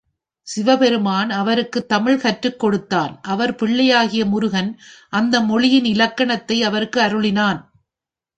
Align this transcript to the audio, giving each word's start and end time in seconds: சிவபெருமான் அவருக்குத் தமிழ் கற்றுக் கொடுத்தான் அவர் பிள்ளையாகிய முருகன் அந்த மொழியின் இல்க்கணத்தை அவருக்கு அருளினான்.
சிவபெருமான் 0.47 1.29
அவருக்குத் 1.29 1.87
தமிழ் 1.87 2.19
கற்றுக் 2.19 2.59
கொடுத்தான் 2.59 3.19
அவர் 3.21 3.55
பிள்ளையாகிய 3.55 4.25
முருகன் 4.25 4.79
அந்த 5.09 5.41
மொழியின் 5.41 5.85
இல்க்கணத்தை 5.85 6.63
அவருக்கு 6.63 7.01
அருளினான். 7.01 7.61